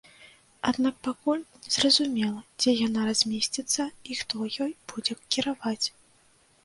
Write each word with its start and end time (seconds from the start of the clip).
Аднак 0.69 0.95
пакуль 1.07 1.43
не 1.63 1.69
зразумела, 1.75 2.39
дзе 2.63 2.71
яна 2.87 2.99
размясціцца 3.09 3.85
і 4.11 4.21
хто 4.23 4.35
ёй 4.63 4.71
будзе 4.95 5.13
кіраваць. 5.37 5.87